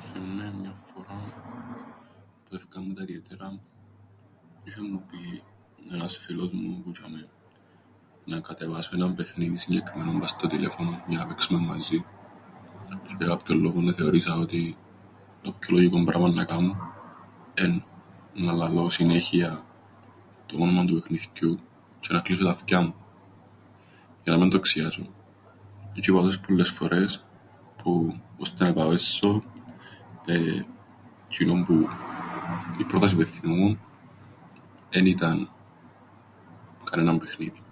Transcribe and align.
Θθυμούμαι 0.00 0.54
μιαν 0.60 0.74
φοράν, 0.74 1.24
που 2.44 2.54
εφεύκαμεν 2.54 2.88
που 2.88 2.94
τα 2.94 3.02
ιδιαίτερα, 3.02 3.58
είσ̆εν 4.64 4.86
μου 4.90 5.02
πει 5.08 5.42
ένας 5.94 6.16
φίλος 6.18 6.50
μου 6.52 6.80
που 6.84 6.90
τζ̆ειαμαί 6.94 7.22
να 8.24 8.40
κατεβάσω 8.40 8.90
έναν 8.96 9.14
παιχνίδιν 9.14 9.56
συγκεκριμένον 9.56 10.18
πά' 10.18 10.26
στο 10.26 10.46
τηλέφωνον 10.46 11.02
για 11.06 11.18
να 11.18 11.26
παίξουμεν 11.26 11.62
μαζίν, 11.64 12.04
τζ̆αι 12.88 13.16
για 13.18 13.26
κάποιον 13.26 13.58
λόγον 13.60 13.88
εθεώρησα 13.88 14.34
ότι 14.34 14.76
το 15.42 15.52
πιο 15.52 15.76
λογικόν 15.76 16.04
πράμαν 16.04 16.34
να 16.34 16.44
κάμω 16.44 16.76
εννά 17.54 18.52
λαλώ 18.52 18.88
συνέχεια 18.90 19.64
το 20.46 20.56
όνομαν 20.58 20.86
του 20.86 20.94
παιχνιθκιού 20.94 21.58
τζ̆αι 22.00 22.12
να 22.12 22.20
κλείσω 22.20 22.44
τα 22.44 22.54
φκια 22.54 22.80
μου, 22.80 22.94
για 24.22 24.32
να 24.32 24.38
μεν 24.38 24.50
το 24.50 24.60
ξιάσω, 24.60 25.04
τζ̆' 25.94 26.06
είπα 26.08 26.18
το 26.18 26.22
τόσες 26.24 26.40
πολλές 26.40 26.70
φορές, 26.70 27.24
που, 27.82 28.20
ώστι 28.38 28.62
να 28.64 28.72
πάω 28.72 28.92
έσσω, 28.92 29.42
εεε... 30.26 30.66
τζ̆είνον 31.28 31.62
που... 31.66 31.88
η 32.78 32.84
πρόταση 32.84 33.14
που 33.14 33.20
εθθυμούμουν 33.20 33.78
εν 34.90 35.06
ήταν 35.06 35.48
κανέναν 36.84 37.18
παιχνίδιν. 37.18 37.62